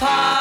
the 0.00 0.39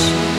House. 0.00 0.29